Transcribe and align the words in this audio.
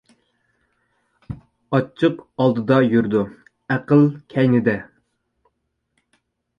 ئاچچىق 1.75 2.25
ئالدىدا 2.45 2.81
يۈرىدۇ، 2.89 3.23
ئەقىل 3.77 4.05
كەينىدە. 4.35 4.79